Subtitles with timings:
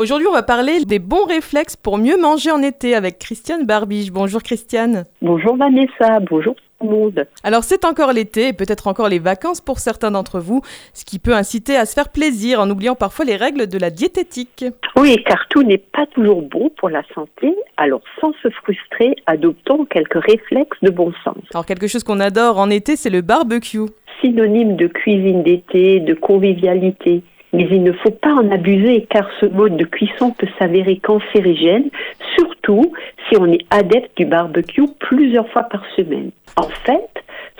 [0.00, 4.10] Aujourd'hui, on va parler des bons réflexes pour mieux manger en été avec Christiane Barbiche.
[4.10, 5.04] Bonjour Christiane.
[5.20, 7.26] Bonjour Vanessa, bonjour tout le monde.
[7.44, 10.62] Alors c'est encore l'été et peut-être encore les vacances pour certains d'entre vous,
[10.94, 13.90] ce qui peut inciter à se faire plaisir en oubliant parfois les règles de la
[13.90, 14.64] diététique.
[14.96, 19.84] Oui, car tout n'est pas toujours bon pour la santé, alors sans se frustrer, adoptons
[19.84, 21.36] quelques réflexes de bon sens.
[21.52, 23.80] Alors quelque chose qu'on adore en été, c'est le barbecue.
[24.22, 27.22] Synonyme de cuisine d'été, de convivialité.
[27.52, 31.90] Mais il ne faut pas en abuser car ce mode de cuisson peut s'avérer cancérigène,
[32.36, 32.92] surtout
[33.28, 36.30] si on est adepte du barbecue plusieurs fois par semaine.
[36.56, 37.10] En fait,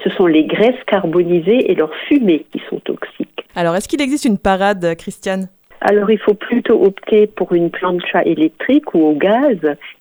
[0.04, 3.44] ce sont les graisses carbonisées et leur fumée qui sont toxiques.
[3.54, 5.48] Alors est-ce qu'il existe une parade, Christiane?
[5.82, 9.56] Alors il faut plutôt opter pour une plancha électrique ou au gaz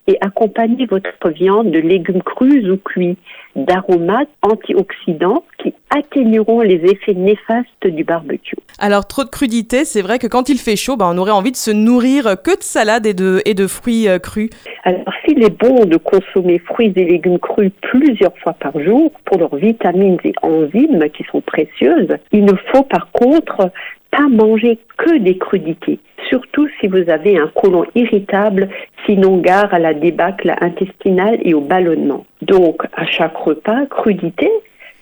[0.06, 3.16] et accompagner votre viande de légumes crus ou cuits,
[3.56, 8.56] d'aromates antioxydants qui atténueront les effets néfastes du barbecue.
[8.78, 11.50] Alors trop de crudité, c'est vrai que quand il fait chaud, bah, on aurait envie
[11.50, 14.50] de se nourrir que de salade et de, et de fruits euh, crus.
[14.84, 19.38] Alors s'il est bon de consommer fruits et légumes crus plusieurs fois par jour pour
[19.38, 23.70] leurs vitamines et enzymes qui sont précieuses, il ne faut par contre
[24.10, 28.68] pas manger que des crudités, surtout si vous avez un côlon irritable,
[29.06, 32.26] sinon gare à la débâcle intestinale et au ballonnement.
[32.42, 34.50] Donc, à chaque repas, crudité,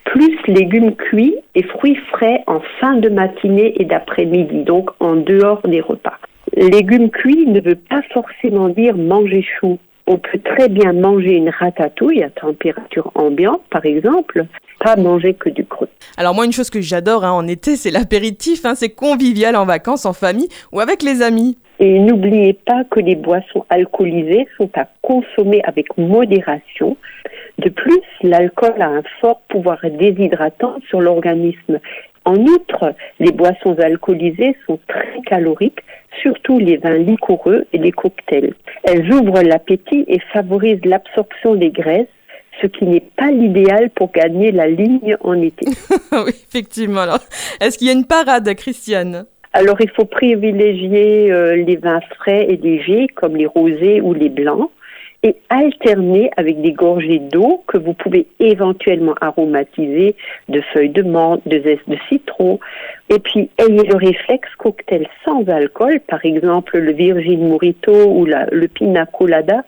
[0.08, 5.60] plus légumes cuits et fruits frais en fin de matinée et d'après-midi, donc en dehors
[5.66, 6.18] des repas.
[6.56, 9.78] Légumes cuits ne veut pas forcément dire manger chaud.
[10.06, 14.46] On peut très bien manger une ratatouille à température ambiante, par exemple,
[14.80, 15.86] pas manger que du cru.
[16.16, 18.64] Alors moi, une chose que j'adore hein, en été, c'est l'apéritif.
[18.64, 21.58] Hein, c'est convivial en vacances, en famille ou avec les amis.
[21.80, 26.96] Et n'oubliez pas que les boissons alcoolisées sont à consommer avec modération.
[27.58, 31.80] De plus, l'alcool a un fort pouvoir déshydratant sur l'organisme.
[32.24, 35.80] En outre, les boissons alcoolisées sont très caloriques,
[36.22, 38.54] surtout les vins liquoreux et les cocktails.
[38.84, 42.06] Elles ouvrent l'appétit et favorisent l'absorption des graisses,
[42.60, 45.66] ce qui n'est pas l'idéal pour gagner la ligne en été.
[46.12, 47.04] oui, effectivement.
[47.60, 49.26] Est-ce qu'il y a une parade, Christiane?
[49.58, 54.28] Alors, il faut privilégier euh, les vins frais et légers, comme les rosés ou les
[54.28, 54.70] blancs,
[55.24, 60.14] et alterner avec des gorgées d'eau que vous pouvez éventuellement aromatiser
[60.48, 62.60] de feuilles de menthe, de zeste de citron.
[63.08, 68.68] Et puis, ayez le réflexe cocktail sans alcool, par exemple le Virgin Morito ou le
[68.68, 69.64] Pina Colada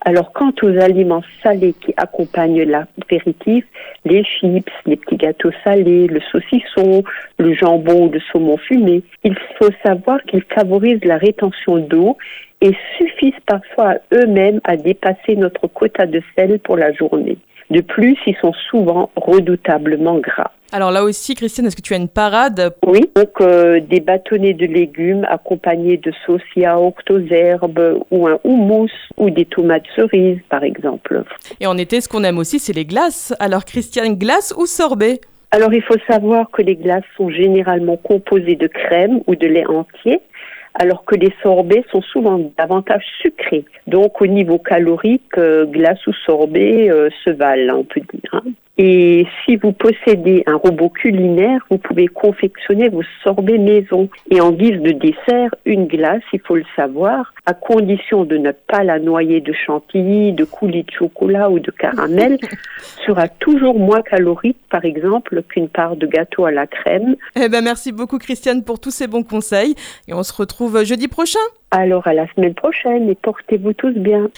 [0.00, 3.64] Alors, quant aux aliments salés qui accompagnent l'apéritif,
[4.04, 7.02] les chips, les petits gâteaux salés, le saucisson,
[7.38, 12.16] le jambon ou le saumon fumé, il faut savoir qu'ils favorisent la rétention d'eau
[12.60, 17.38] et suffisent parfois eux-mêmes à dépasser notre quota de sel pour la journée.
[17.70, 20.52] De plus, ils sont souvent redoutablement gras.
[20.72, 24.52] Alors là aussi, Christiane, est-ce que tu as une parade Oui, donc euh, des bâtonnets
[24.52, 30.40] de légumes accompagnés de sauce yaourt aux herbes ou un houmous ou des tomates cerises,
[30.48, 31.22] par exemple.
[31.60, 33.32] Et en été, ce qu'on aime aussi, c'est les glaces.
[33.38, 35.20] Alors Christiane, glace ou sorbet?
[35.52, 39.66] Alors il faut savoir que les glaces sont généralement composées de crème ou de lait
[39.66, 40.20] entier
[40.78, 43.64] alors que les sorbets sont souvent davantage sucrés.
[43.86, 48.30] Donc au niveau calorique, euh, glace ou sorbet euh, se valent, on peut dire.
[48.34, 48.42] Hein.
[48.78, 54.10] Et si vous possédez un robot culinaire, vous pouvez confectionner vos sorbets maison.
[54.30, 58.52] Et en guise de dessert, une glace, il faut le savoir, à condition de ne
[58.52, 62.38] pas la noyer de chantilly, de coulis de chocolat ou de caramel,
[63.06, 67.16] sera toujours moins calorique, par exemple, qu'une part de gâteau à la crème.
[67.34, 69.74] Eh ben, merci beaucoup, Christiane, pour tous ces bons conseils.
[70.06, 71.38] Et on se retrouve jeudi prochain.
[71.70, 74.30] Alors, à la semaine prochaine et portez-vous tous bien.